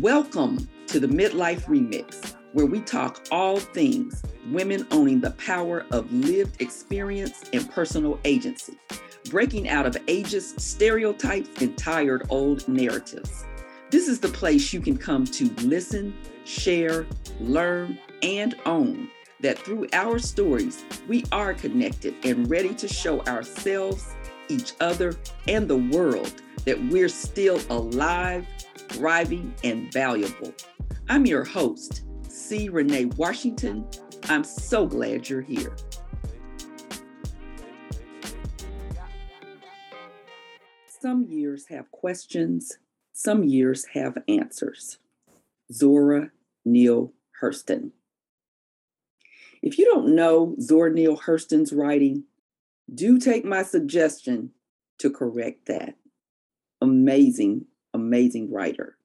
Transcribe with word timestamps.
Welcome 0.00 0.68
to 0.88 1.00
the 1.00 1.06
Midlife 1.06 1.62
Remix, 1.64 2.34
where 2.52 2.66
we 2.66 2.80
talk 2.80 3.24
all 3.30 3.58
things 3.58 4.22
women 4.50 4.86
owning 4.90 5.20
the 5.20 5.30
power 5.32 5.86
of 5.90 6.12
lived 6.12 6.60
experience 6.60 7.44
and 7.54 7.70
personal 7.70 8.20
agency, 8.26 8.76
breaking 9.30 9.70
out 9.70 9.86
of 9.86 9.94
ageist 10.04 10.60
stereotypes 10.60 11.62
and 11.62 11.78
tired 11.78 12.26
old 12.28 12.68
narratives. 12.68 13.46
This 13.90 14.06
is 14.06 14.20
the 14.20 14.28
place 14.28 14.70
you 14.70 14.82
can 14.82 14.98
come 14.98 15.24
to 15.24 15.48
listen, 15.62 16.14
share, 16.44 17.06
learn, 17.40 17.98
and 18.22 18.54
own 18.66 19.08
that 19.40 19.58
through 19.58 19.86
our 19.94 20.18
stories, 20.18 20.84
we 21.08 21.24
are 21.32 21.54
connected 21.54 22.14
and 22.22 22.50
ready 22.50 22.74
to 22.74 22.86
show 22.86 23.22
ourselves, 23.22 24.14
each 24.48 24.74
other, 24.80 25.14
and 25.48 25.68
the 25.68 25.76
world 25.76 26.42
that 26.64 26.82
we're 26.86 27.08
still 27.08 27.60
alive, 27.70 28.46
thriving, 28.88 29.54
and 29.64 29.92
valuable. 29.92 30.52
I'm 31.08 31.26
your 31.26 31.44
host, 31.44 32.04
C. 32.28 32.68
Renee 32.68 33.06
Washington. 33.16 33.86
I'm 34.28 34.44
so 34.44 34.86
glad 34.86 35.28
you're 35.28 35.40
here. 35.40 35.76
Some 41.00 41.26
years 41.28 41.66
have 41.68 41.90
questions, 41.92 42.78
some 43.12 43.44
years 43.44 43.86
have 43.94 44.18
answers. 44.26 44.98
Zora 45.72 46.30
Neale 46.64 47.12
Hurston. 47.40 47.90
If 49.62 49.78
you 49.78 49.84
don't 49.84 50.14
know 50.14 50.54
Zora 50.60 50.92
Neale 50.92 51.16
Hurston's 51.16 51.72
writing, 51.72 52.24
do 52.92 53.18
take 53.18 53.44
my 53.44 53.62
suggestion 53.62 54.50
to 54.98 55.10
correct 55.10 55.66
that. 55.66 55.94
Amazing, 56.80 57.66
amazing 57.92 58.52
writer. 58.52 58.96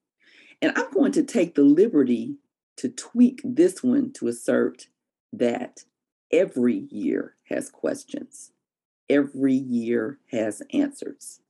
And 0.60 0.72
I'm 0.76 0.90
going 0.92 1.12
to 1.12 1.22
take 1.22 1.54
the 1.54 1.62
liberty 1.62 2.36
to 2.76 2.88
tweak 2.88 3.40
this 3.44 3.82
one 3.82 4.12
to 4.14 4.28
assert 4.28 4.86
that 5.32 5.84
every 6.30 6.86
year 6.90 7.34
has 7.48 7.70
questions, 7.70 8.52
every 9.10 9.54
year 9.54 10.18
has 10.30 10.62
answers. 10.72 11.40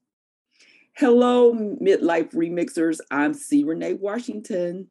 Hello, 0.97 1.55
midlife 1.55 2.33
remixers. 2.33 2.99
I'm 3.11 3.35
C. 3.35 3.65
Renee 3.65 3.95
Washington. 3.95 4.89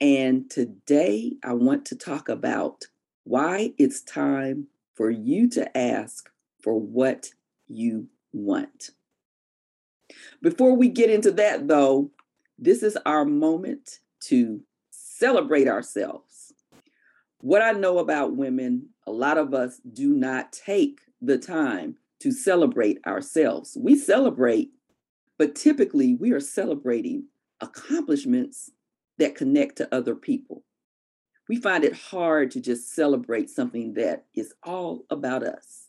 And 0.00 0.50
today 0.50 1.32
I 1.42 1.54
want 1.54 1.84
to 1.86 1.96
talk 1.96 2.28
about 2.28 2.84
why 3.24 3.72
it's 3.78 4.02
time 4.02 4.68
for 4.94 5.10
you 5.10 5.48
to 5.50 5.76
ask 5.76 6.30
for 6.62 6.78
what 6.78 7.28
you 7.68 8.08
want. 8.32 8.90
Before 10.42 10.74
we 10.74 10.88
get 10.88 11.10
into 11.10 11.30
that, 11.32 11.68
though, 11.68 12.10
this 12.58 12.82
is 12.82 12.98
our 13.06 13.24
moment 13.24 14.00
to 14.24 14.60
celebrate 14.90 15.68
ourselves. 15.68 16.52
What 17.40 17.62
I 17.62 17.72
know 17.72 17.98
about 17.98 18.36
women, 18.36 18.90
a 19.06 19.12
lot 19.12 19.38
of 19.38 19.54
us 19.54 19.80
do 19.92 20.12
not 20.12 20.52
take 20.52 21.00
the 21.22 21.38
time 21.38 21.96
to 22.20 22.32
celebrate 22.32 22.98
ourselves. 23.06 23.76
We 23.80 23.96
celebrate, 23.96 24.70
but 25.38 25.54
typically 25.54 26.14
we 26.14 26.32
are 26.32 26.40
celebrating 26.40 27.28
accomplishments 27.60 28.70
that 29.18 29.34
connect 29.34 29.76
to 29.76 29.94
other 29.94 30.14
people 30.14 30.64
we 31.50 31.56
find 31.56 31.82
it 31.82 31.94
hard 31.94 32.52
to 32.52 32.60
just 32.60 32.94
celebrate 32.94 33.50
something 33.50 33.94
that 33.94 34.24
is 34.36 34.54
all 34.62 35.04
about 35.10 35.42
us. 35.42 35.88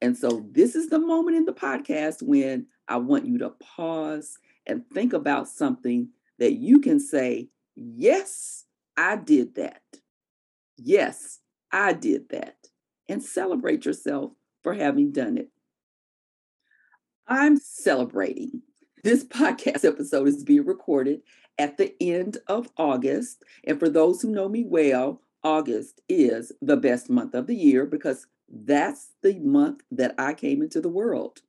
And 0.00 0.16
so, 0.16 0.46
this 0.52 0.76
is 0.76 0.88
the 0.88 0.98
moment 0.98 1.36
in 1.36 1.44
the 1.44 1.52
podcast 1.52 2.22
when 2.22 2.66
I 2.86 2.96
want 2.98 3.26
you 3.26 3.38
to 3.38 3.50
pause 3.50 4.38
and 4.66 4.84
think 4.92 5.12
about 5.12 5.48
something 5.48 6.08
that 6.38 6.54
you 6.54 6.80
can 6.80 7.00
say, 7.00 7.48
Yes, 7.74 8.64
I 8.96 9.16
did 9.16 9.54
that. 9.56 9.82
Yes, 10.76 11.38
I 11.72 11.92
did 11.92 12.28
that. 12.30 12.56
And 13.08 13.22
celebrate 13.22 13.84
yourself 13.84 14.32
for 14.62 14.74
having 14.74 15.12
done 15.12 15.38
it. 15.38 15.50
I'm 17.26 17.56
celebrating. 17.56 18.62
This 19.04 19.24
podcast 19.28 19.84
episode 19.84 20.28
is 20.28 20.44
being 20.44 20.66
recorded 20.66 21.20
at 21.58 21.76
the 21.76 21.94
end 22.00 22.38
of 22.46 22.68
August. 22.76 23.44
And 23.64 23.78
for 23.78 23.88
those 23.88 24.22
who 24.22 24.30
know 24.30 24.48
me 24.48 24.64
well, 24.66 25.22
August 25.44 26.00
is 26.08 26.52
the 26.60 26.76
best 26.76 27.08
month 27.08 27.34
of 27.34 27.46
the 27.46 27.54
year 27.54 27.86
because 27.86 28.26
that's 28.50 29.10
the 29.22 29.38
month 29.38 29.82
that 29.90 30.14
I 30.18 30.34
came 30.34 30.62
into 30.62 30.80
the 30.80 30.88
world. 30.88 31.40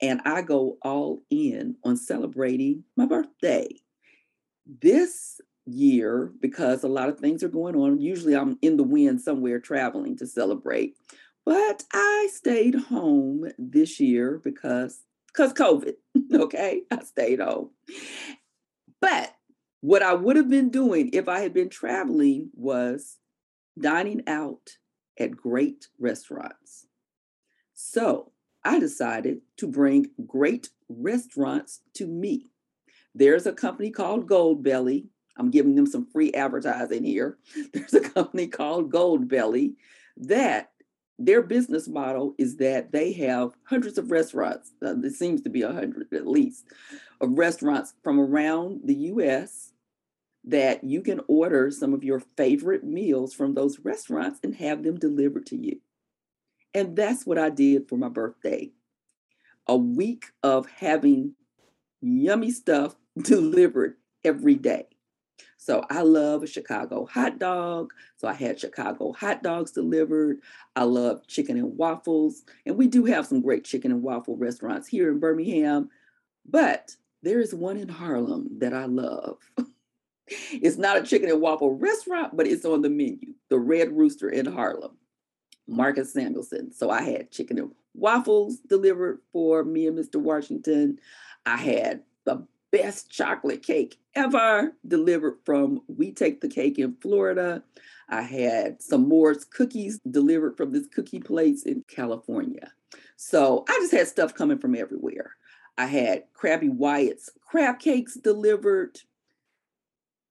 And 0.00 0.20
I 0.24 0.42
go 0.42 0.78
all 0.82 1.22
in 1.30 1.76
on 1.84 1.96
celebrating 1.96 2.84
my 2.96 3.06
birthday. 3.06 3.68
This 4.66 5.40
year, 5.64 6.32
because 6.40 6.82
a 6.82 6.88
lot 6.88 7.08
of 7.08 7.20
things 7.20 7.42
are 7.44 7.48
going 7.48 7.76
on, 7.76 8.00
usually 8.00 8.34
I'm 8.34 8.58
in 8.62 8.76
the 8.76 8.82
wind 8.82 9.20
somewhere 9.20 9.60
traveling 9.60 10.16
to 10.18 10.26
celebrate. 10.26 10.96
But 11.44 11.84
I 11.92 12.28
stayed 12.32 12.74
home 12.74 13.46
this 13.58 14.00
year 14.00 14.40
because 14.42 15.02
because 15.28 15.52
COVID. 15.52 15.94
Okay, 16.32 16.82
I 16.90 17.04
stayed 17.04 17.40
home. 17.40 17.70
But 19.00 19.34
what 19.80 20.02
I 20.02 20.14
would 20.14 20.36
have 20.36 20.48
been 20.48 20.70
doing 20.70 21.10
if 21.12 21.28
I 21.28 21.40
had 21.40 21.52
been 21.52 21.68
traveling 21.68 22.50
was 22.54 23.18
dining 23.78 24.22
out 24.26 24.78
at 25.22 25.36
great 25.36 25.88
restaurants. 25.98 26.86
So 27.72 28.32
I 28.64 28.78
decided 28.78 29.40
to 29.58 29.66
bring 29.66 30.10
great 30.26 30.70
restaurants 30.88 31.80
to 31.94 32.06
me. 32.06 32.50
There's 33.14 33.46
a 33.46 33.52
company 33.52 33.90
called 33.90 34.28
Goldbelly. 34.28 35.06
I'm 35.36 35.50
giving 35.50 35.74
them 35.74 35.86
some 35.86 36.06
free 36.06 36.32
advertising 36.32 37.04
here. 37.04 37.38
There's 37.72 37.94
a 37.94 38.00
company 38.00 38.48
called 38.48 38.92
Goldbelly 38.92 39.74
that 40.18 40.70
their 41.18 41.42
business 41.42 41.88
model 41.88 42.34
is 42.36 42.56
that 42.56 42.92
they 42.92 43.12
have 43.12 43.52
hundreds 43.64 43.96
of 43.96 44.10
restaurants. 44.10 44.72
Uh, 44.84 44.94
there 44.96 45.10
seems 45.10 45.40
to 45.42 45.50
be 45.50 45.62
a 45.62 45.72
hundred 45.72 46.12
at 46.12 46.26
least 46.26 46.66
of 47.20 47.38
restaurants 47.38 47.94
from 48.02 48.18
around 48.18 48.80
the 48.84 48.94
U.S 48.94 49.71
that 50.44 50.82
you 50.82 51.02
can 51.02 51.20
order 51.28 51.70
some 51.70 51.94
of 51.94 52.02
your 52.02 52.20
favorite 52.36 52.84
meals 52.84 53.32
from 53.32 53.54
those 53.54 53.78
restaurants 53.80 54.40
and 54.42 54.54
have 54.56 54.82
them 54.82 54.98
delivered 54.98 55.46
to 55.46 55.56
you. 55.56 55.80
And 56.74 56.96
that's 56.96 57.26
what 57.26 57.38
I 57.38 57.50
did 57.50 57.88
for 57.88 57.96
my 57.96 58.08
birthday. 58.08 58.72
A 59.68 59.76
week 59.76 60.26
of 60.42 60.66
having 60.68 61.34
yummy 62.00 62.50
stuff 62.50 62.96
delivered 63.18 63.96
every 64.24 64.56
day. 64.56 64.86
So 65.58 65.84
I 65.88 66.02
love 66.02 66.42
a 66.42 66.48
Chicago 66.48 67.06
hot 67.06 67.38
dog. 67.38 67.92
So 68.16 68.26
I 68.26 68.32
had 68.32 68.58
Chicago 68.58 69.12
hot 69.12 69.44
dogs 69.44 69.70
delivered. 69.70 70.38
I 70.74 70.82
love 70.82 71.26
chicken 71.28 71.56
and 71.56 71.76
waffles. 71.76 72.42
And 72.66 72.76
we 72.76 72.88
do 72.88 73.04
have 73.04 73.26
some 73.26 73.42
great 73.42 73.64
chicken 73.64 73.92
and 73.92 74.02
waffle 74.02 74.36
restaurants 74.36 74.88
here 74.88 75.08
in 75.08 75.20
Birmingham. 75.20 75.88
But 76.44 76.96
there 77.22 77.38
is 77.38 77.54
one 77.54 77.76
in 77.76 77.88
Harlem 77.88 78.48
that 78.58 78.74
I 78.74 78.86
love. 78.86 79.38
It's 80.52 80.76
not 80.76 80.96
a 80.96 81.02
chicken 81.02 81.30
and 81.30 81.40
waffle 81.40 81.74
restaurant, 81.74 82.36
but 82.36 82.46
it's 82.46 82.64
on 82.64 82.82
the 82.82 82.90
menu. 82.90 83.34
The 83.48 83.58
Red 83.58 83.92
Rooster 83.92 84.28
in 84.28 84.46
Harlem, 84.46 84.96
Marcus 85.66 86.12
Samuelsson. 86.12 86.72
So 86.72 86.90
I 86.90 87.02
had 87.02 87.30
chicken 87.30 87.58
and 87.58 87.72
waffles 87.94 88.58
delivered 88.58 89.20
for 89.32 89.64
me 89.64 89.86
and 89.86 89.98
Mr. 89.98 90.16
Washington. 90.16 90.98
I 91.44 91.56
had 91.56 92.02
the 92.24 92.46
best 92.70 93.10
chocolate 93.10 93.62
cake 93.62 93.98
ever 94.14 94.72
delivered 94.86 95.38
from 95.44 95.82
We 95.88 96.12
Take 96.12 96.40
the 96.40 96.48
Cake 96.48 96.78
in 96.78 96.96
Florida. 97.00 97.62
I 98.08 98.22
had 98.22 98.82
some 98.82 99.08
Moore's 99.08 99.44
cookies 99.44 99.98
delivered 100.10 100.56
from 100.56 100.72
this 100.72 100.86
cookie 100.86 101.20
place 101.20 101.64
in 101.64 101.84
California. 101.88 102.72
So 103.16 103.64
I 103.68 103.78
just 103.80 103.92
had 103.92 104.08
stuff 104.08 104.34
coming 104.34 104.58
from 104.58 104.74
everywhere. 104.74 105.32
I 105.78 105.86
had 105.86 106.24
Crabby 106.34 106.68
Wyatt's 106.68 107.30
crab 107.40 107.78
cakes 107.78 108.14
delivered 108.14 108.98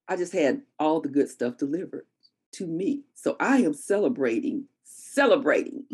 I 0.07 0.15
just 0.15 0.33
had 0.33 0.61
all 0.79 1.01
the 1.01 1.09
good 1.09 1.29
stuff 1.29 1.57
delivered 1.57 2.05
to 2.53 2.67
me. 2.67 3.03
So 3.13 3.35
I 3.39 3.57
am 3.57 3.73
celebrating, 3.73 4.65
celebrating 4.83 5.85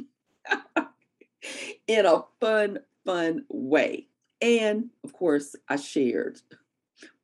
in 1.88 2.06
a 2.06 2.24
fun, 2.40 2.80
fun 3.06 3.46
way. 3.50 4.08
And 4.42 4.90
of 5.04 5.14
course, 5.14 5.56
I 5.70 5.76
shared. 5.76 6.40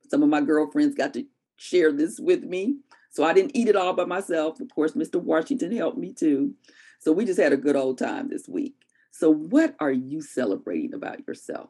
Some 0.09 0.24
of 0.24 0.30
my 0.30 0.41
girlfriends 0.41 0.95
got 0.95 1.13
to 1.15 1.25
share 1.56 1.91
this 1.91 2.19
with 2.19 2.44
me. 2.44 2.77
So 3.09 3.24
I 3.24 3.33
didn't 3.33 3.56
eat 3.56 3.68
it 3.68 3.75
all 3.75 3.94
by 3.94 4.06
myself. 4.06 4.59
Of 4.59 4.69
course, 4.74 4.94
Mr. 4.94 5.21
Washington 5.21 5.75
helped 5.75 5.97
me 5.97 6.13
too. 6.13 6.53
So 7.00 7.12
we 7.12 7.25
just 7.25 7.39
had 7.39 7.53
a 7.53 7.57
good 7.57 7.75
old 7.75 7.97
time 7.97 8.30
this 8.30 8.47
week. 8.47 8.75
So, 9.12 9.30
what 9.30 9.75
are 9.80 9.91
you 9.91 10.21
celebrating 10.21 10.95
about 10.95 11.27
yourself? 11.27 11.69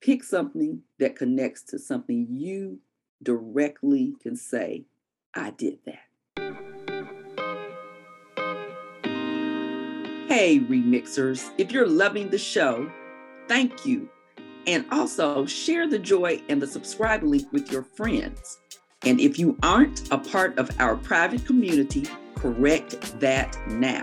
Pick 0.00 0.24
something 0.24 0.82
that 0.98 1.14
connects 1.14 1.62
to 1.64 1.78
something 1.78 2.26
you 2.30 2.80
directly 3.22 4.14
can 4.22 4.36
say, 4.36 4.84
I 5.34 5.50
did 5.50 5.78
that. 5.86 6.10
Hey, 10.28 10.60
remixers, 10.60 11.50
if 11.58 11.72
you're 11.72 11.88
loving 11.88 12.30
the 12.30 12.38
show, 12.38 12.90
thank 13.48 13.84
you. 13.84 14.08
And 14.66 14.84
also 14.92 15.44
share 15.46 15.88
the 15.88 15.98
joy 15.98 16.40
and 16.48 16.62
the 16.62 16.66
subscribe 16.66 17.22
link 17.22 17.50
with 17.52 17.72
your 17.72 17.82
friends. 17.82 18.58
And 19.04 19.18
if 19.20 19.38
you 19.38 19.56
aren't 19.62 20.10
a 20.12 20.18
part 20.18 20.58
of 20.58 20.70
our 20.78 20.96
private 20.96 21.46
community, 21.46 22.06
correct 22.36 23.18
that 23.20 23.58
now. 23.68 24.02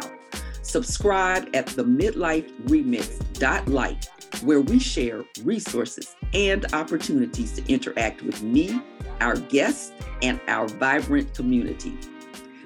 Subscribe 0.63 1.49
at 1.55 1.67
the 1.67 1.83
midlife 1.83 2.51
remix.life, 2.63 4.07
where 4.43 4.61
we 4.61 4.79
share 4.79 5.23
resources 5.43 6.15
and 6.33 6.65
opportunities 6.73 7.53
to 7.53 7.71
interact 7.71 8.21
with 8.21 8.41
me, 8.43 8.81
our 9.21 9.35
guests, 9.35 9.91
and 10.21 10.39
our 10.47 10.67
vibrant 10.67 11.33
community. 11.33 11.97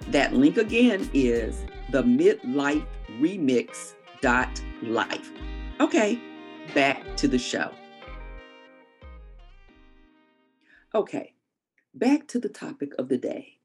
That 0.07 0.33
link 0.33 0.57
again 0.57 1.09
is 1.13 1.63
the 1.91 2.03
midlife 2.03 2.85
remix 3.19 3.93
dot 4.21 4.61
life. 4.83 5.31
Okay, 5.79 6.19
back 6.73 7.15
to 7.17 7.27
the 7.27 7.39
show. 7.39 7.71
Okay, 10.93 11.33
back 11.93 12.27
to 12.27 12.39
the 12.39 12.49
topic 12.49 12.93
of 12.99 13.07
the 13.07 13.17
day 13.17 13.57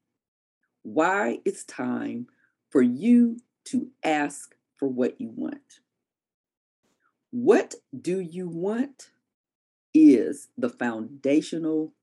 why 0.87 1.39
it's 1.43 1.65
time 1.65 2.27
for 2.69 2.81
you 2.81 3.37
to 3.65 3.89
ask 4.03 4.55
for 4.77 4.87
what 4.87 5.19
you 5.19 5.29
want. 5.35 5.81
What 7.39 7.75
do 7.95 8.19
you 8.19 8.49
want 8.49 9.11
is 9.93 10.47
the 10.57 10.71
foundational 10.71 11.93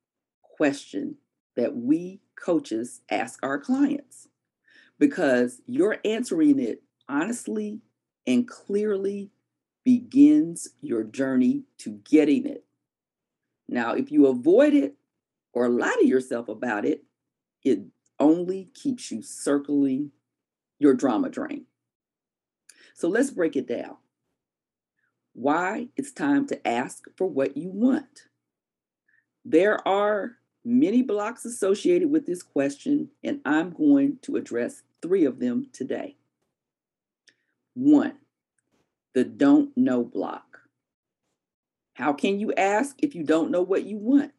question 0.41 1.17
that 1.57 1.75
we 1.75 2.21
coaches 2.37 3.01
ask 3.11 3.41
our 3.43 3.59
clients 3.59 4.29
because 4.97 5.61
you're 5.67 5.99
answering 6.05 6.61
it 6.61 6.85
honestly 7.09 7.81
and 8.25 8.47
clearly 8.47 9.33
begins 9.83 10.69
your 10.81 11.03
journey 11.03 11.65
to 11.79 12.01
getting 12.09 12.47
it. 12.47 12.65
Now, 13.69 13.95
if 13.95 14.13
you 14.13 14.29
avoid 14.29 14.73
it 14.73 14.95
or 15.53 15.69
lie 15.69 15.97
to 15.99 16.07
yourself 16.07 16.47
about 16.49 16.85
it, 16.85 17.03
it 17.65 17.81
only 18.21 18.69
keeps 18.73 19.11
you 19.11 19.21
circling 19.21 20.13
your 20.79 20.95
drama 20.95 21.29
drain. 21.29 21.67
So 22.95 23.09
let's 23.09 23.33
break 23.33 23.57
it 23.57 23.67
down. 23.67 23.97
Why 25.35 25.89
it's 25.97 26.13
time 26.13 26.47
to 26.47 26.67
ask 26.67 27.05
for 27.17 27.27
what 27.27 27.57
you 27.57 27.69
want. 27.69 28.29
There 29.45 29.87
are 29.87 30.37
many 30.65 31.03
blocks 31.03 31.45
associated 31.45 32.11
with 32.11 32.25
this 32.25 32.43
question, 32.43 33.11
and 33.23 33.41
I'm 33.45 33.71
going 33.71 34.19
to 34.23 34.37
address 34.37 34.83
three 35.03 35.25
of 35.25 35.41
them 35.41 35.67
today. 35.73 36.17
One, 37.75 38.15
the 39.13 39.25
don't 39.25 39.77
know 39.77 40.05
block. 40.05 40.61
How 41.95 42.13
can 42.13 42.39
you 42.39 42.53
ask 42.55 42.97
if 43.01 43.15
you 43.15 43.25
don't 43.25 43.51
know 43.51 43.63
what 43.63 43.85
you 43.85 43.99
want? 43.99 44.33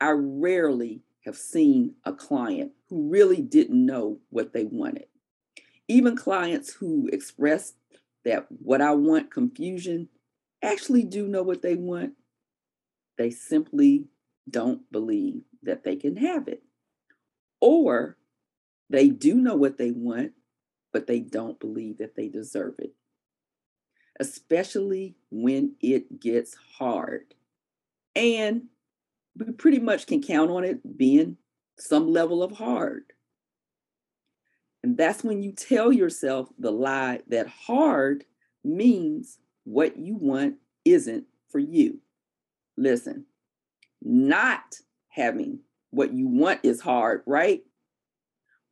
I 0.00 0.10
rarely 0.10 1.02
have 1.24 1.36
seen 1.36 1.94
a 2.04 2.12
client 2.12 2.72
who 2.88 3.08
really 3.08 3.40
didn't 3.40 3.84
know 3.84 4.18
what 4.30 4.52
they 4.52 4.64
wanted. 4.64 5.06
Even 5.88 6.16
clients 6.16 6.74
who 6.74 7.08
express 7.12 7.74
that 8.28 8.46
what 8.50 8.82
I 8.82 8.92
want 8.92 9.30
confusion 9.30 10.08
actually 10.62 11.02
do 11.02 11.26
know 11.26 11.42
what 11.42 11.62
they 11.62 11.74
want. 11.74 12.12
They 13.16 13.30
simply 13.30 14.08
don't 14.48 14.82
believe 14.92 15.42
that 15.62 15.82
they 15.82 15.96
can 15.96 16.16
have 16.16 16.46
it. 16.46 16.62
Or 17.60 18.18
they 18.90 19.08
do 19.08 19.34
know 19.34 19.56
what 19.56 19.78
they 19.78 19.90
want, 19.90 20.32
but 20.92 21.06
they 21.06 21.20
don't 21.20 21.58
believe 21.58 21.98
that 21.98 22.16
they 22.16 22.28
deserve 22.28 22.74
it, 22.78 22.92
especially 24.20 25.16
when 25.30 25.76
it 25.80 26.20
gets 26.20 26.54
hard. 26.78 27.34
And 28.14 28.64
we 29.36 29.52
pretty 29.52 29.80
much 29.80 30.06
can 30.06 30.22
count 30.22 30.50
on 30.50 30.64
it 30.64 30.98
being 30.98 31.38
some 31.78 32.12
level 32.12 32.42
of 32.42 32.52
hard. 32.52 33.04
And 34.88 34.96
that's 34.96 35.22
when 35.22 35.42
you 35.42 35.52
tell 35.52 35.92
yourself 35.92 36.48
the 36.58 36.70
lie 36.70 37.20
that 37.28 37.46
hard 37.46 38.24
means 38.64 39.38
what 39.64 39.98
you 39.98 40.16
want 40.16 40.54
isn't 40.82 41.26
for 41.50 41.58
you. 41.58 42.00
Listen, 42.78 43.26
not 44.00 44.76
having 45.10 45.58
what 45.90 46.14
you 46.14 46.26
want 46.26 46.60
is 46.62 46.80
hard, 46.80 47.22
right? 47.26 47.60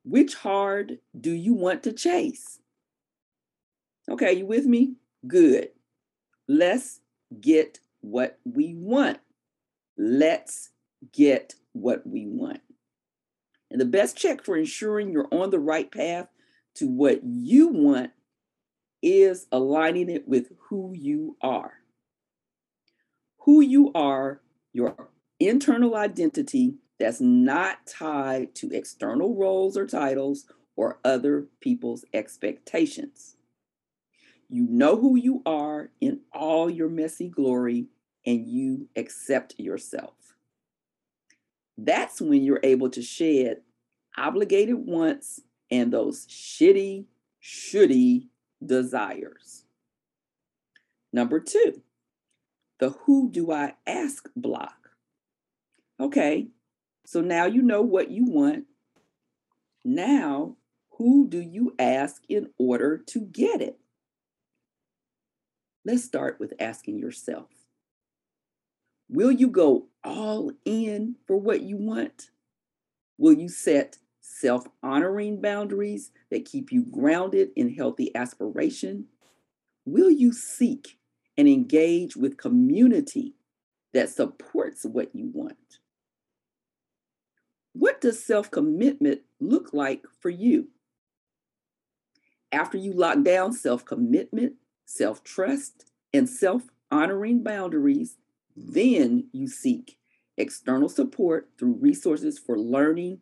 Which 0.04 0.36
hard 0.36 1.00
do 1.20 1.32
you 1.32 1.52
want 1.52 1.82
to 1.82 1.92
chase? 1.92 2.60
Okay, 4.10 4.32
you 4.32 4.46
with 4.46 4.64
me? 4.64 4.94
Good. 5.26 5.68
Let's 6.48 7.00
get 7.42 7.78
what 8.00 8.38
we 8.42 8.72
want. 8.74 9.18
Let's 9.98 10.70
get 11.12 11.56
what 11.74 12.06
we 12.06 12.26
want. 12.26 12.62
And 13.70 13.80
the 13.80 13.86
best 13.86 14.16
check 14.16 14.44
for 14.44 14.56
ensuring 14.56 15.10
you're 15.10 15.28
on 15.32 15.50
the 15.50 15.58
right 15.58 15.90
path 15.90 16.28
to 16.76 16.88
what 16.88 17.20
you 17.24 17.68
want 17.68 18.10
is 19.02 19.46
aligning 19.52 20.08
it 20.08 20.28
with 20.28 20.52
who 20.68 20.92
you 20.94 21.36
are. 21.40 21.74
Who 23.40 23.60
you 23.60 23.92
are, 23.94 24.40
your 24.72 25.08
internal 25.40 25.96
identity 25.96 26.76
that's 26.98 27.20
not 27.20 27.86
tied 27.86 28.54
to 28.56 28.70
external 28.72 29.34
roles 29.36 29.76
or 29.76 29.86
titles 29.86 30.46
or 30.76 30.98
other 31.04 31.46
people's 31.60 32.04
expectations. 32.12 33.36
You 34.48 34.66
know 34.68 34.96
who 34.96 35.16
you 35.16 35.42
are 35.44 35.90
in 36.00 36.20
all 36.32 36.70
your 36.70 36.88
messy 36.88 37.28
glory 37.28 37.86
and 38.24 38.46
you 38.46 38.88
accept 38.96 39.58
yourself. 39.58 40.25
That's 41.78 42.20
when 42.20 42.42
you're 42.42 42.60
able 42.62 42.90
to 42.90 43.02
shed 43.02 43.62
obligated 44.16 44.76
wants 44.76 45.40
and 45.70 45.92
those 45.92 46.26
shitty, 46.26 47.04
shitty 47.42 48.28
desires. 48.64 49.64
Number 51.12 51.40
two, 51.40 51.82
the 52.78 52.90
who 52.90 53.30
do 53.30 53.52
I 53.52 53.74
ask 53.86 54.28
block. 54.36 54.90
Okay, 55.98 56.48
so 57.06 57.20
now 57.20 57.46
you 57.46 57.62
know 57.62 57.82
what 57.82 58.10
you 58.10 58.24
want. 58.26 58.64
Now, 59.84 60.56
who 60.98 61.28
do 61.28 61.40
you 61.40 61.74
ask 61.78 62.22
in 62.28 62.50
order 62.58 62.98
to 62.98 63.20
get 63.20 63.62
it? 63.62 63.78
Let's 65.84 66.04
start 66.04 66.38
with 66.40 66.52
asking 66.58 66.98
yourself 66.98 67.48
Will 69.08 69.30
you 69.30 69.48
go 69.48 69.86
all 70.02 70.50
in 70.64 71.16
for 71.26 71.36
what 71.36 71.62
you 71.62 71.76
want? 71.76 72.30
Will 73.18 73.32
you 73.32 73.48
set 73.48 73.98
self 74.20 74.66
honoring 74.82 75.40
boundaries 75.40 76.10
that 76.30 76.44
keep 76.44 76.72
you 76.72 76.84
grounded 76.84 77.50
in 77.56 77.74
healthy 77.74 78.14
aspiration? 78.14 79.06
Will 79.84 80.10
you 80.10 80.32
seek 80.32 80.98
and 81.38 81.46
engage 81.46 82.16
with 82.16 82.36
community 82.36 83.34
that 83.94 84.10
supports 84.10 84.84
what 84.84 85.14
you 85.14 85.30
want? 85.32 85.78
What 87.72 88.00
does 88.00 88.24
self 88.24 88.50
commitment 88.50 89.20
look 89.38 89.72
like 89.72 90.04
for 90.20 90.30
you? 90.30 90.68
After 92.50 92.76
you 92.76 92.92
lock 92.92 93.22
down 93.22 93.52
self 93.52 93.84
commitment, 93.84 94.54
self 94.84 95.22
trust, 95.22 95.84
and 96.12 96.28
self 96.28 96.62
honoring 96.90 97.44
boundaries, 97.44 98.16
then 98.56 99.28
you 99.32 99.46
seek 99.48 99.98
external 100.38 100.88
support 100.88 101.50
through 101.58 101.78
resources 101.80 102.38
for 102.38 102.58
learning, 102.58 103.20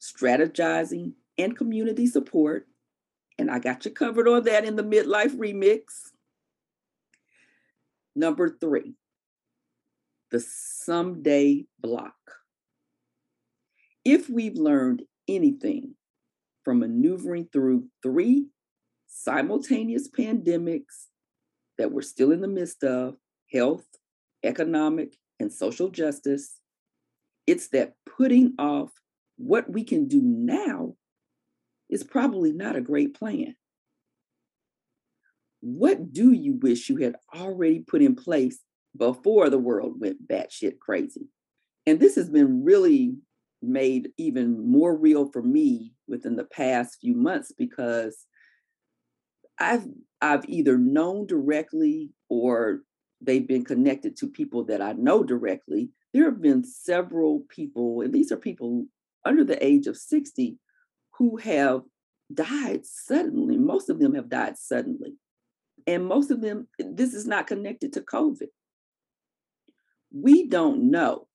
strategizing, 0.00 1.12
and 1.38 1.56
community 1.56 2.06
support. 2.06 2.68
And 3.38 3.50
I 3.50 3.58
got 3.58 3.84
you 3.84 3.90
covered 3.90 4.28
on 4.28 4.44
that 4.44 4.64
in 4.64 4.76
the 4.76 4.84
Midlife 4.84 5.36
Remix. 5.36 6.12
Number 8.14 8.48
three, 8.60 8.94
the 10.30 10.40
someday 10.40 11.64
block. 11.80 12.14
If 14.04 14.28
we've 14.28 14.56
learned 14.56 15.02
anything 15.26 15.94
from 16.64 16.80
maneuvering 16.80 17.48
through 17.52 17.86
three 18.02 18.48
simultaneous 19.06 20.08
pandemics 20.08 21.06
that 21.78 21.90
we're 21.90 22.02
still 22.02 22.30
in 22.30 22.40
the 22.40 22.48
midst 22.48 22.84
of 22.84 23.16
health, 23.52 23.86
economic, 24.44 25.16
and 25.40 25.52
social 25.52 25.88
justice. 25.88 26.60
It's 27.46 27.68
that 27.68 27.94
putting 28.16 28.54
off 28.58 28.90
what 29.36 29.70
we 29.70 29.84
can 29.84 30.06
do 30.08 30.20
now 30.22 30.94
is 31.90 32.04
probably 32.04 32.52
not 32.52 32.76
a 32.76 32.80
great 32.80 33.14
plan. 33.14 33.56
What 35.60 36.12
do 36.12 36.32
you 36.32 36.58
wish 36.60 36.88
you 36.88 36.96
had 36.98 37.16
already 37.34 37.80
put 37.80 38.02
in 38.02 38.14
place 38.14 38.58
before 38.96 39.50
the 39.50 39.58
world 39.58 40.00
went 40.00 40.28
batshit 40.28 40.78
crazy? 40.78 41.28
And 41.86 42.00
this 42.00 42.14
has 42.16 42.30
been 42.30 42.64
really 42.64 43.16
made 43.62 44.10
even 44.18 44.70
more 44.70 44.96
real 44.96 45.30
for 45.30 45.42
me 45.42 45.92
within 46.06 46.36
the 46.36 46.44
past 46.44 46.98
few 47.00 47.14
months 47.14 47.52
because 47.56 48.26
I've 49.58 49.86
I've 50.20 50.44
either 50.48 50.78
known 50.78 51.26
directly 51.26 52.10
or 52.28 52.80
they've 53.24 53.46
been 53.46 53.64
connected 53.64 54.16
to 54.18 54.28
people 54.28 54.64
that 54.64 54.80
I 54.80 54.92
know 54.92 55.22
directly. 55.22 55.90
There 56.12 56.24
have 56.24 56.40
been 56.40 56.64
several 56.64 57.44
people, 57.48 58.00
and 58.02 58.12
these 58.12 58.30
are 58.30 58.36
people 58.36 58.86
under 59.24 59.44
the 59.44 59.62
age 59.64 59.86
of 59.86 59.96
60 59.96 60.58
who 61.18 61.36
have 61.38 61.82
died 62.32 62.84
suddenly. 62.84 63.58
Most 63.58 63.90
of 63.90 63.98
them 63.98 64.14
have 64.14 64.28
died 64.28 64.58
suddenly. 64.58 65.14
And 65.86 66.06
most 66.06 66.30
of 66.30 66.40
them, 66.40 66.68
this 66.78 67.14
is 67.14 67.26
not 67.26 67.46
connected 67.46 67.92
to 67.94 68.00
COVID. 68.00 68.48
We 70.12 70.48
don't 70.48 70.90
know. 70.90 71.26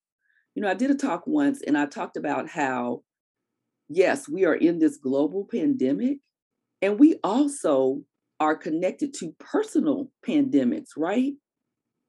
You 0.56 0.64
know, 0.64 0.70
I 0.70 0.74
did 0.74 0.92
a 0.92 0.96
talk 0.96 1.24
once 1.28 1.62
and 1.62 1.78
I 1.78 1.86
talked 1.86 2.18
about 2.18 2.50
how, 2.50 3.04
yes, 3.88 4.28
we 4.28 4.46
are 4.46 4.56
in 4.56 4.80
this 4.80 4.98
global 4.98 5.48
pandemic, 5.50 6.20
and 6.82 7.00
we 7.00 7.20
also 7.24 8.02
are 8.40 8.56
connected 8.56 9.14
to 9.16 9.36
personal 9.40 10.10
pandemics, 10.26 10.90
right? 10.98 11.34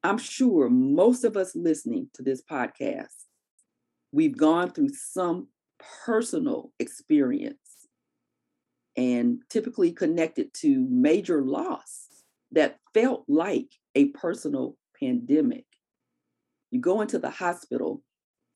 I'm 0.02 0.18
sure 0.18 0.70
most 0.70 1.24
of 1.24 1.36
us 1.36 1.54
listening 1.54 2.08
to 2.14 2.22
this 2.22 2.42
podcast, 2.42 3.26
we've 4.12 4.36
gone 4.36 4.70
through 4.70 4.90
some 4.94 5.48
personal 6.04 6.72
experience 6.78 7.58
and 8.96 9.42
typically 9.50 9.92
connected 9.92 10.52
to 10.54 10.86
major 10.90 11.42
loss 11.42 12.06
that 12.52 12.78
felt 12.94 13.24
like 13.28 13.68
a 13.94 14.06
personal 14.06 14.76
pandemic. 14.98 15.66
You 16.70 16.80
go 16.80 17.00
into 17.00 17.18
the 17.18 17.30
hospital 17.30 18.02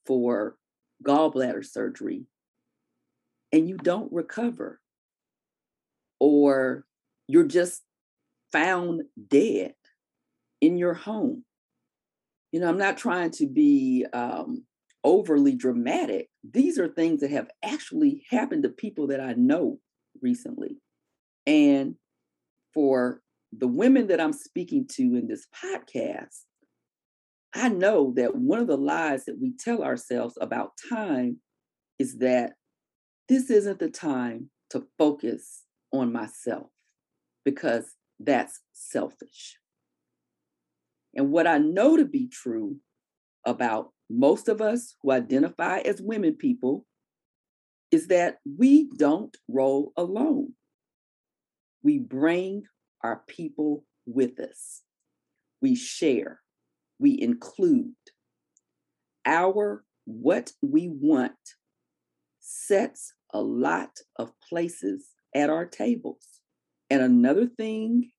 for 0.06 0.56
gallbladder 1.04 1.64
surgery 1.64 2.26
and 3.52 3.68
you 3.68 3.76
don't 3.76 4.12
recover, 4.12 4.80
or 6.20 6.84
you're 7.28 7.46
just 7.46 7.82
found 8.50 9.02
dead 9.28 9.74
in 10.64 10.78
your 10.78 10.94
home. 10.94 11.44
You 12.50 12.60
know, 12.60 12.68
I'm 12.68 12.78
not 12.78 12.96
trying 12.96 13.32
to 13.32 13.46
be 13.46 14.06
um, 14.14 14.64
overly 15.02 15.54
dramatic. 15.54 16.28
These 16.42 16.78
are 16.78 16.88
things 16.88 17.20
that 17.20 17.30
have 17.30 17.50
actually 17.62 18.24
happened 18.30 18.62
to 18.62 18.70
people 18.70 19.08
that 19.08 19.20
I 19.20 19.34
know 19.34 19.78
recently. 20.22 20.78
And 21.46 21.96
for 22.72 23.20
the 23.52 23.68
women 23.68 24.06
that 24.06 24.20
I'm 24.20 24.32
speaking 24.32 24.86
to 24.92 25.02
in 25.02 25.26
this 25.26 25.46
podcast, 25.54 26.44
I 27.54 27.68
know 27.68 28.14
that 28.16 28.34
one 28.34 28.60
of 28.60 28.66
the 28.66 28.78
lies 28.78 29.26
that 29.26 29.38
we 29.38 29.52
tell 29.58 29.82
ourselves 29.82 30.38
about 30.40 30.72
time 30.88 31.40
is 31.98 32.18
that 32.18 32.54
this 33.28 33.50
isn't 33.50 33.80
the 33.80 33.90
time 33.90 34.48
to 34.70 34.86
focus 34.96 35.64
on 35.92 36.10
myself 36.10 36.70
because 37.44 37.96
that's 38.18 38.60
selfish. 38.72 39.58
And 41.16 41.30
what 41.30 41.46
I 41.46 41.58
know 41.58 41.96
to 41.96 42.04
be 42.04 42.28
true 42.28 42.76
about 43.46 43.90
most 44.10 44.48
of 44.48 44.60
us 44.60 44.96
who 45.02 45.12
identify 45.12 45.78
as 45.78 46.02
women 46.02 46.34
people 46.34 46.84
is 47.90 48.08
that 48.08 48.38
we 48.58 48.88
don't 48.96 49.36
roll 49.48 49.92
alone. 49.96 50.54
We 51.82 51.98
bring 51.98 52.64
our 53.02 53.22
people 53.28 53.84
with 54.06 54.40
us. 54.40 54.82
We 55.62 55.74
share, 55.74 56.40
we 56.98 57.20
include. 57.20 57.94
Our 59.26 59.84
what 60.04 60.52
we 60.60 60.88
want 60.88 61.32
sets 62.40 63.14
a 63.32 63.40
lot 63.40 63.90
of 64.18 64.32
places 64.46 65.08
at 65.34 65.48
our 65.48 65.64
tables. 65.64 66.26
And 66.90 67.02
another 67.02 67.46
thing 67.46 68.10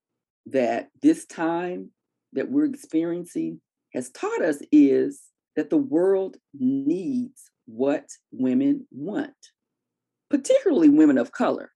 that 0.47 0.89
this 1.01 1.25
time 1.25 1.91
that 2.36 2.50
we're 2.50 2.65
experiencing 2.65 3.60
has 3.94 4.10
taught 4.12 4.42
us 4.42 4.62
is 4.72 5.22
that 5.56 5.70
the 5.70 5.77
world 5.77 6.38
needs 6.54 7.50
what 7.65 8.10
women 8.32 8.86
want, 8.92 9.34
particularly 10.30 10.89
women 10.89 11.18
of 11.18 11.32
color. 11.32 11.72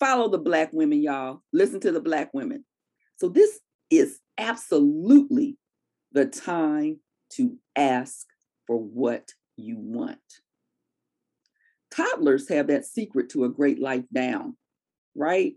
Follow 0.00 0.28
the 0.28 0.38
Black 0.38 0.72
women, 0.72 1.02
y'all. 1.02 1.42
Listen 1.52 1.80
to 1.80 1.92
the 1.92 2.00
Black 2.00 2.32
women. 2.34 2.64
So, 3.16 3.28
this 3.28 3.60
is 3.90 4.18
absolutely 4.38 5.58
the 6.12 6.26
time 6.26 6.98
to 7.34 7.56
ask 7.76 8.26
for 8.66 8.76
what 8.76 9.28
you 9.56 9.76
want. 9.78 10.18
Toddlers 11.90 12.48
have 12.48 12.68
that 12.68 12.86
secret 12.86 13.28
to 13.30 13.44
a 13.44 13.50
great 13.50 13.78
life 13.78 14.04
down, 14.12 14.56
right? 15.14 15.54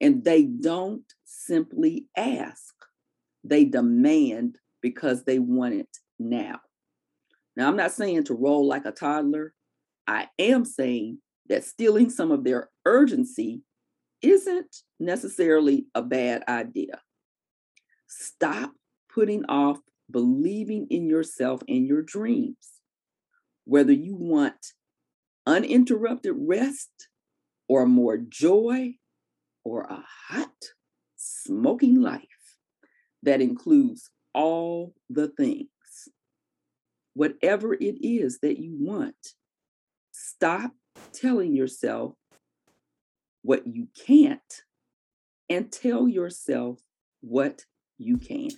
And 0.00 0.24
they 0.24 0.44
don't 0.44 1.04
simply 1.24 2.06
ask, 2.16 2.74
they 3.48 3.64
demand 3.64 4.58
because 4.82 5.24
they 5.24 5.38
want 5.38 5.74
it 5.74 5.88
now. 6.18 6.60
Now, 7.56 7.68
I'm 7.68 7.76
not 7.76 7.92
saying 7.92 8.24
to 8.24 8.34
roll 8.34 8.66
like 8.66 8.84
a 8.84 8.92
toddler. 8.92 9.54
I 10.06 10.28
am 10.38 10.64
saying 10.64 11.18
that 11.48 11.64
stealing 11.64 12.10
some 12.10 12.30
of 12.30 12.44
their 12.44 12.70
urgency 12.84 13.62
isn't 14.22 14.76
necessarily 15.00 15.86
a 15.94 16.02
bad 16.02 16.42
idea. 16.48 17.00
Stop 18.08 18.72
putting 19.12 19.44
off 19.46 19.78
believing 20.10 20.86
in 20.90 21.08
yourself 21.08 21.62
and 21.68 21.86
your 21.86 22.02
dreams. 22.02 22.56
Whether 23.64 23.92
you 23.92 24.14
want 24.14 24.74
uninterrupted 25.46 26.34
rest 26.36 27.08
or 27.68 27.86
more 27.86 28.16
joy 28.16 28.94
or 29.64 29.82
a 29.82 30.04
hot, 30.28 30.54
smoking 31.16 32.00
life 32.00 32.35
that 33.26 33.42
includes 33.42 34.10
all 34.32 34.94
the 35.10 35.28
things 35.28 35.68
whatever 37.16 37.72
it 37.72 37.96
is 38.02 38.40
that 38.42 38.58
you 38.58 38.76
want. 38.78 39.34
Stop 40.12 40.72
telling 41.14 41.54
yourself 41.54 42.12
what 43.40 43.66
you 43.66 43.88
can't 44.06 44.62
and 45.48 45.72
tell 45.72 46.06
yourself 46.06 46.78
what 47.22 47.64
you 47.96 48.18
can 48.18 48.50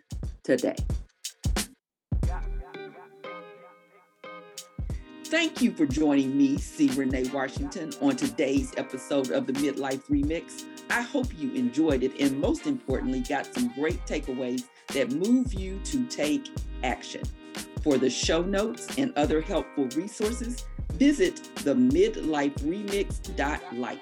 today. 0.42 0.74
Thank 5.28 5.60
you 5.60 5.72
for 5.72 5.84
joining 5.84 6.38
me, 6.38 6.56
C. 6.56 6.88
Renee 6.88 7.28
Washington, 7.34 7.92
on 8.00 8.16
today's 8.16 8.72
episode 8.78 9.30
of 9.30 9.46
the 9.46 9.52
Midlife 9.52 10.08
Remix. 10.08 10.64
I 10.88 11.02
hope 11.02 11.26
you 11.36 11.52
enjoyed 11.52 12.02
it 12.02 12.18
and, 12.18 12.40
most 12.40 12.66
importantly, 12.66 13.20
got 13.20 13.44
some 13.44 13.68
great 13.74 14.02
takeaways 14.06 14.64
that 14.94 15.12
move 15.12 15.52
you 15.52 15.80
to 15.80 16.06
take 16.06 16.48
action. 16.82 17.20
For 17.82 17.98
the 17.98 18.08
show 18.08 18.40
notes 18.40 18.96
and 18.96 19.12
other 19.16 19.42
helpful 19.42 19.86
resources, 19.88 20.64
visit 20.94 21.54
the 21.56 21.74
midliferemix.life. 21.74 24.00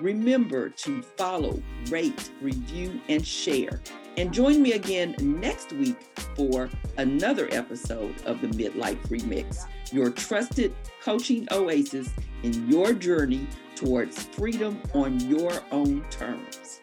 Remember 0.00 0.70
to 0.70 1.02
follow, 1.02 1.62
rate, 1.90 2.30
review, 2.40 2.98
and 3.10 3.26
share. 3.26 3.82
And 4.16 4.32
join 4.32 4.62
me 4.62 4.72
again 4.72 5.16
next 5.20 5.72
week 5.72 6.00
for 6.34 6.70
another 6.96 7.46
episode 7.52 8.22
of 8.22 8.40
the 8.40 8.48
Midlife 8.48 9.06
Remix, 9.08 9.66
your 9.92 10.10
trusted 10.10 10.74
coaching 11.02 11.46
oasis 11.52 12.08
in 12.42 12.70
your 12.70 12.92
journey 12.92 13.46
towards 13.74 14.22
freedom 14.24 14.80
on 14.94 15.20
your 15.20 15.52
own 15.70 16.04
terms. 16.10 16.80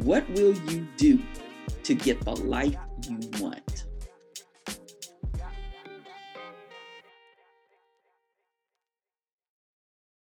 What 0.00 0.28
will 0.30 0.54
you 0.70 0.86
do 0.96 1.22
to 1.84 1.94
get 1.94 2.20
the 2.20 2.34
life 2.34 2.76
you 3.08 3.18
want? 3.40 3.75